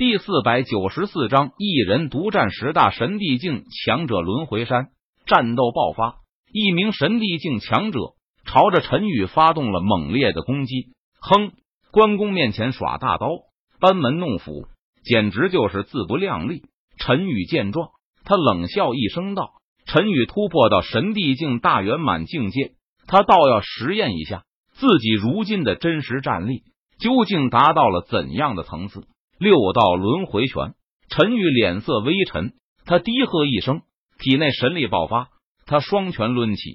[0.00, 4.88] 第四百九十四章，一人独占十大神帝境强者轮回山，
[5.26, 6.20] 战斗爆发。
[6.50, 7.98] 一名神帝境强者
[8.46, 10.86] 朝着陈宇发动了猛烈的攻击。
[11.20, 11.52] 哼，
[11.90, 13.28] 关公面前耍大刀，
[13.78, 14.68] 班门弄斧，
[15.04, 16.62] 简直就是自不量力。
[16.96, 17.90] 陈宇见状，
[18.24, 19.50] 他冷笑一声道
[19.84, 22.72] ：“陈宇突破到神帝境大圆满境界，
[23.06, 26.62] 他倒要实验一下自己如今的真实战力
[26.98, 29.02] 究竟达到了怎样的层次。”
[29.40, 30.74] 六道轮回拳，
[31.08, 32.52] 陈宇脸色微沉，
[32.84, 33.80] 他低喝一声，
[34.18, 35.30] 体内神力爆发，
[35.64, 36.74] 他双拳抡起，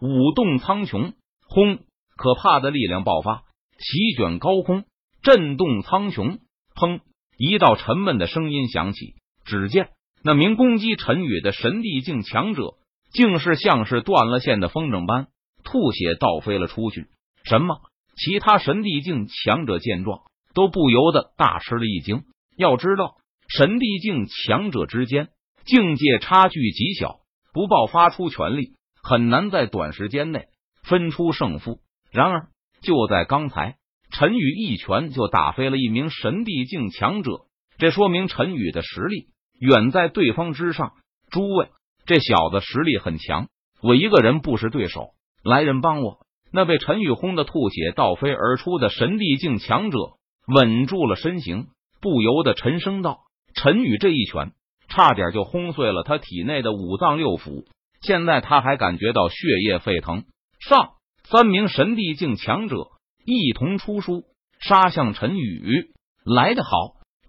[0.00, 1.14] 舞动苍穹，
[1.48, 1.80] 轰！
[2.16, 3.42] 可怕的力量爆发，
[3.80, 4.84] 席卷高空，
[5.20, 6.38] 震动苍穹。
[6.76, 7.00] 砰！
[7.38, 9.88] 一道沉闷的声音响起，只见
[10.22, 12.74] 那名攻击陈宇的神帝境强者，
[13.10, 15.26] 竟是像是断了线的风筝般，
[15.64, 17.08] 吐血倒飞了出去。
[17.42, 17.80] 什么？
[18.14, 20.20] 其他神帝境强者见状。
[20.56, 22.22] 都不由得大吃了一惊。
[22.56, 23.16] 要知道，
[23.46, 25.28] 神帝境强者之间
[25.66, 27.18] 境界差距极小，
[27.52, 28.72] 不爆发出全力，
[29.02, 30.46] 很难在短时间内
[30.82, 31.80] 分出胜负。
[32.10, 32.48] 然而，
[32.80, 33.76] 就在刚才，
[34.10, 37.32] 陈宇一拳就打飞了一名神帝境强者，
[37.76, 39.26] 这说明陈宇的实力
[39.60, 40.92] 远在对方之上。
[41.30, 41.68] 诸位，
[42.06, 43.48] 这小子实力很强，
[43.82, 45.10] 我一个人不是对手，
[45.44, 46.20] 来人帮我！
[46.50, 49.98] 那被陈宇轰的吐血倒飞而出的神帝境强者。
[50.46, 51.66] 稳住了身形，
[52.00, 53.20] 不由得沉声道
[53.54, 54.52] ：“陈宇这一拳，
[54.88, 57.64] 差点就轰碎了他体内的五脏六腑。
[58.00, 60.24] 现在他还感觉到血液沸腾。”
[60.60, 60.92] 上
[61.24, 62.76] 三名神帝境强者
[63.24, 64.24] 一同出书，
[64.60, 65.92] 杀向陈宇。
[66.24, 66.70] 来得好！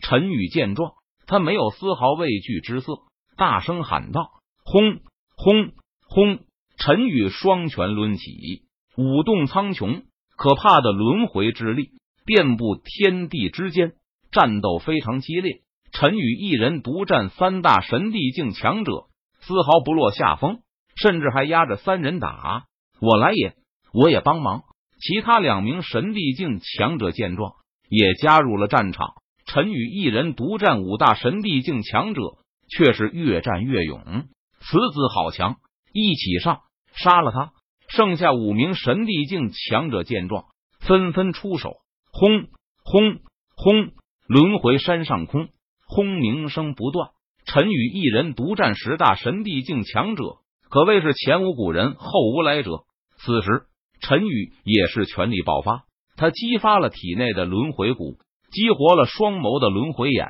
[0.02, 0.94] 陈宇见状，
[1.26, 2.94] 他没有丝毫畏惧之色，
[3.36, 4.30] 大声喊道
[4.64, 5.00] ：“轰！
[5.36, 5.72] 轰！
[6.08, 6.40] 轰！”
[6.78, 8.64] 陈宇双拳抡起，
[8.96, 10.04] 舞动苍穹，
[10.36, 11.90] 可怕的轮回之力。
[12.28, 13.94] 遍布天地之间，
[14.32, 15.62] 战斗非常激烈。
[15.94, 19.06] 陈宇一人独占三大神帝境强者，
[19.40, 20.60] 丝毫不落下风，
[20.98, 22.66] 甚至还压着三人打。
[23.00, 23.56] 我来也，
[23.94, 24.64] 我也帮忙。
[25.00, 27.54] 其他两名神帝境强者见状，
[27.88, 29.14] 也加入了战场。
[29.46, 32.22] 陈宇一人独占五大神帝境强者，
[32.70, 34.26] 却是越战越勇。
[34.60, 35.56] 此子好强，
[35.94, 36.60] 一起上，
[36.94, 37.54] 杀了他！
[37.88, 40.44] 剩下五名神帝境强者见状，
[40.82, 41.78] 纷纷出手。
[42.20, 42.48] 轰
[42.84, 43.20] 轰
[43.56, 43.92] 轰！
[44.26, 45.50] 轮回山上空，
[45.86, 47.12] 轰鸣声不断。
[47.46, 52.86] 陈宇一人独占十大神帝境强者，可谓是前无古人，后无来者。
[53.18, 53.68] 此时，
[54.02, 55.84] 陈宇也是全力爆发，
[56.16, 58.18] 他激发了体内的轮回骨，
[58.52, 60.26] 激活了双眸的轮回眼，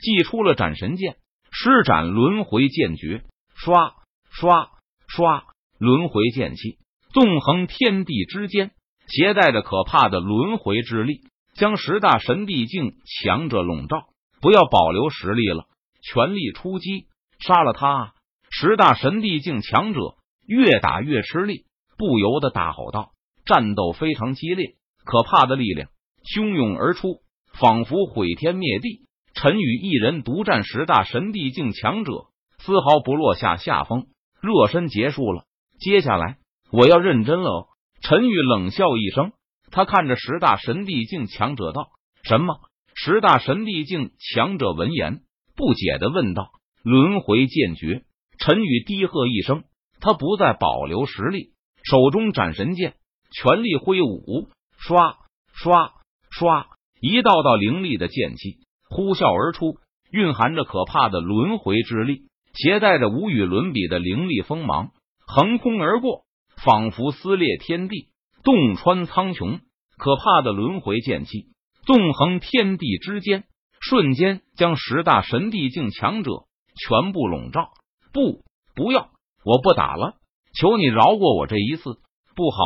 [0.00, 1.16] 祭出了斩神剑，
[1.52, 3.24] 施展轮回剑诀，
[3.54, 3.92] 刷
[4.30, 4.70] 刷
[5.06, 5.44] 刷！
[5.78, 6.78] 轮回剑气
[7.12, 8.70] 纵横天地之间。
[9.08, 11.20] 携带着可怕的轮回之力，
[11.54, 14.06] 将十大神帝境强者笼罩。
[14.40, 15.64] 不要保留实力了，
[16.02, 17.06] 全力出击，
[17.38, 18.14] 杀了他！
[18.50, 20.00] 十大神帝境强者
[20.46, 21.64] 越打越吃力，
[21.96, 23.12] 不由得大吼道
[23.46, 24.74] ：“战斗非常激烈，
[25.04, 25.88] 可怕的力量
[26.24, 27.22] 汹涌而出，
[27.58, 32.26] 仿佛毁天灭地。”陈宇一人独占十大神帝境强者，
[32.58, 34.06] 丝毫不落下下风。
[34.40, 35.44] 热身结束了，
[35.78, 36.38] 接下来
[36.70, 37.68] 我要认真了。
[38.08, 39.32] 陈宇冷笑一声，
[39.72, 41.88] 他看着十大神帝境强者道
[42.22, 42.54] ：“什么？”
[42.94, 45.22] 十大神帝境强者闻言，
[45.56, 46.50] 不解的问道
[46.84, 48.04] ：“轮回剑诀？”
[48.38, 49.64] 陈宇低喝一声，
[49.98, 51.50] 他不再保留实力，
[51.82, 52.94] 手中斩神剑
[53.32, 55.16] 全力挥舞，刷
[55.52, 55.90] 刷
[56.30, 56.68] 刷，
[57.00, 59.78] 一道道凌厉的剑气呼啸而出，
[60.12, 64.92] 蕴含着可怕的轮回之力，携带着无与伦比的凌厉锋芒，
[65.26, 66.24] 横空而过。
[66.66, 68.08] 仿佛撕裂天地，
[68.42, 69.60] 洞穿苍穹，
[69.96, 71.46] 可怕的轮回剑气
[71.84, 73.44] 纵横天地之间，
[73.80, 76.32] 瞬间将十大神帝境强者
[76.74, 77.70] 全部笼罩。
[78.12, 78.42] 不，
[78.74, 79.10] 不要！
[79.44, 80.16] 我不打了，
[80.58, 82.00] 求你饶过我这一次！
[82.34, 82.58] 不好，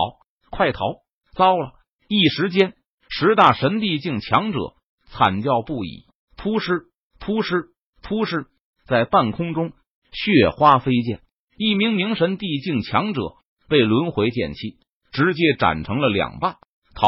[0.50, 0.81] 快逃！
[1.34, 1.72] 糟了！
[2.09, 2.72] 一时间，
[3.10, 4.59] 十大神帝境强者
[5.10, 6.06] 惨叫不已，
[6.39, 6.87] 扑尸，
[7.19, 7.66] 扑尸，
[8.03, 8.47] 扑尸，
[8.86, 9.72] 在半空中
[10.10, 11.21] 血花飞溅，
[11.59, 13.21] 一名明神帝境强者。
[13.71, 14.78] 被轮回剑气
[15.13, 16.57] 直接斩成了两半，
[16.95, 17.07] 逃，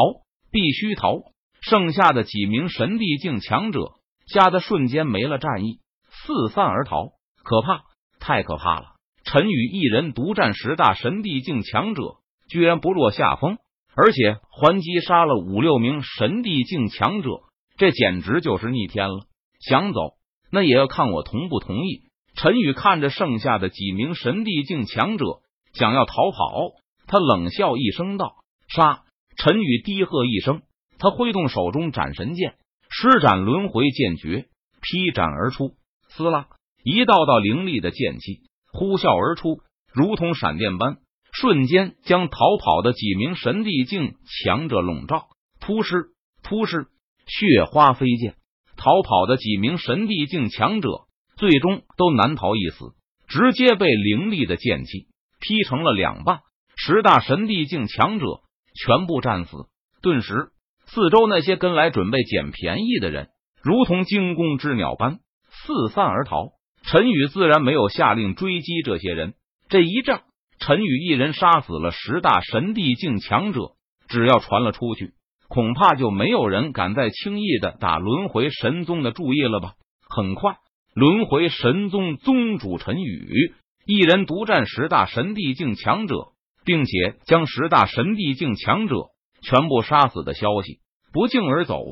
[0.49, 1.19] 必须逃！
[1.61, 3.95] 剩下的几名神帝境强者
[4.27, 5.79] 吓得瞬间没了战意，
[6.09, 7.09] 四散而逃。
[7.43, 7.83] 可怕，
[8.19, 8.95] 太可怕了！
[9.25, 12.01] 陈宇一人独占十大神帝境强者，
[12.49, 13.57] 居然不落下风，
[13.93, 17.29] 而且还击杀了五六名神帝境强者，
[17.77, 19.25] 这简直就是逆天了！
[19.59, 20.15] 想走，
[20.49, 22.03] 那也要看我同不同意。
[22.35, 25.25] 陈宇看着剩下的几名神帝境强者。
[25.73, 26.71] 想要逃跑，
[27.07, 28.35] 他冷笑一声道
[28.73, 29.03] ：“杀！”
[29.35, 30.61] 陈宇低喝一声，
[30.99, 32.55] 他挥动手中斩神剑，
[32.89, 34.45] 施展轮回剑诀，
[34.81, 35.73] 劈斩而出，
[36.09, 36.47] 撕拉，
[36.83, 38.41] 一道道凌厉的剑气
[38.71, 39.61] 呼啸而出，
[39.91, 40.97] 如同闪电般，
[41.31, 45.27] 瞬间将逃跑的几名神帝境强者笼罩。
[45.59, 46.11] 突施，
[46.43, 46.87] 突施，
[47.25, 48.35] 血花飞溅，
[48.77, 50.89] 逃跑的几名神帝境强者
[51.37, 52.93] 最终都难逃一死，
[53.27, 55.07] 直接被凌厉的剑气
[55.43, 56.39] 劈成了两半。
[56.75, 58.25] 十大神帝境强者
[58.73, 59.67] 全部战死，
[60.01, 60.47] 顿时
[60.85, 63.27] 四周那些跟来准备捡便宜的人，
[63.61, 65.19] 如同惊弓之鸟般
[65.49, 66.47] 四散而逃。
[66.85, 69.35] 陈宇自然没有下令追击这些人。
[69.69, 70.21] 这一仗，
[70.59, 73.75] 陈宇一人杀死了十大神帝境强者，
[74.07, 75.13] 只要传了出去，
[75.47, 79.73] 恐怕就没有人敢再轻易的打轮回神宗的注意了吧？
[80.09, 80.57] 很快，
[80.93, 83.53] 轮回神宗宗主陈宇
[83.85, 86.33] 一人独占十大神帝境强者。
[86.65, 88.95] 并且将十大神帝境强者
[89.41, 90.79] 全部杀死的消息
[91.11, 91.83] 不胫而走，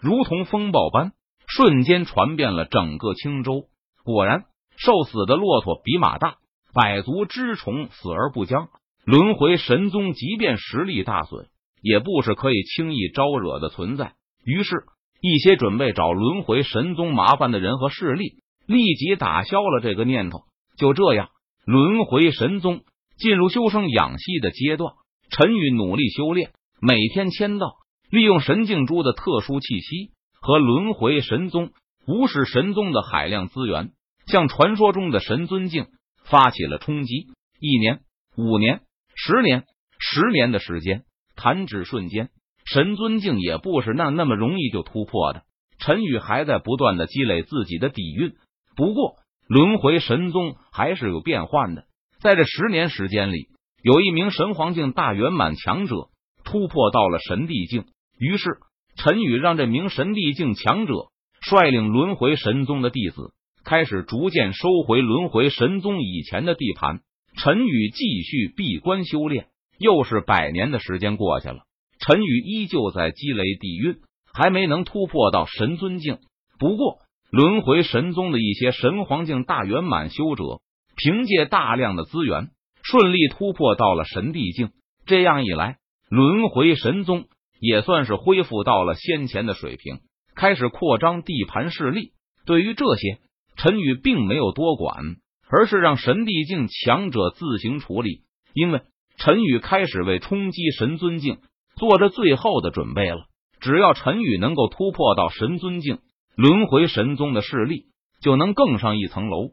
[0.00, 1.10] 如同风暴般
[1.48, 3.64] 瞬间传遍了整个青州。
[4.04, 4.44] 果然，
[4.76, 6.36] 受死的骆驼比马大，
[6.72, 8.68] 百足之虫死而不僵。
[9.04, 11.48] 轮回神宗即便实力大损，
[11.82, 14.14] 也不是可以轻易招惹的存在。
[14.44, 14.84] 于是，
[15.20, 18.36] 一些准备找轮回神宗麻烦的人和势力
[18.66, 20.44] 立即打消了这个念头。
[20.78, 21.28] 就这样，
[21.64, 22.82] 轮回神宗。
[23.18, 24.94] 进入修生养息的阶段，
[25.30, 26.50] 陈宇努力修炼，
[26.80, 27.74] 每天签到，
[28.10, 30.10] 利用神镜珠的特殊气息
[30.40, 31.70] 和轮回神宗、
[32.08, 33.92] 无始神宗的海量资源，
[34.26, 35.86] 向传说中的神尊境
[36.24, 37.28] 发起了冲击。
[37.60, 38.00] 一年、
[38.36, 38.80] 五年、
[39.14, 39.64] 十年、
[40.00, 41.04] 十年的时间，
[41.36, 42.30] 弹指瞬间，
[42.64, 45.42] 神尊境也不是那那么容易就突破的。
[45.78, 48.34] 陈宇还在不断的积累自己的底蕴，
[48.74, 49.16] 不过
[49.46, 51.84] 轮回神宗还是有变换的。
[52.20, 53.48] 在这十年时间里，
[53.82, 55.94] 有一名神皇境大圆满强者
[56.44, 57.84] 突破到了神帝境。
[58.18, 58.44] 于是，
[58.96, 60.94] 陈宇让这名神帝境强者
[61.40, 63.32] 率领轮回神宗的弟子，
[63.64, 67.00] 开始逐渐收回轮回神宗以前的地盘。
[67.36, 69.46] 陈宇继续闭关修炼。
[69.78, 71.64] 又是百年的时间过去了，
[71.98, 73.96] 陈宇依旧在积累底蕴，
[74.32, 76.18] 还没能突破到神尊境。
[76.60, 76.98] 不过，
[77.32, 80.60] 轮回神宗的一些神皇境大圆满修者。
[80.94, 82.50] 凭借大量的资源，
[82.82, 84.68] 顺利突破到了神帝境。
[85.06, 85.78] 这样一来，
[86.10, 87.24] 轮回神宗
[87.58, 90.00] 也算是恢复到了先前的水平，
[90.34, 92.12] 开始扩张地盘势力。
[92.44, 93.20] 对于这些，
[93.56, 95.16] 陈宇并没有多管，
[95.48, 98.20] 而是让神帝境强者自行处理。
[98.52, 98.82] 因为
[99.16, 101.38] 陈宇开始为冲击神尊境
[101.76, 103.24] 做着最后的准备了。
[103.60, 106.00] 只要陈宇能够突破到神尊境，
[106.36, 107.86] 轮回神宗的势力
[108.20, 109.50] 就能更上一层楼。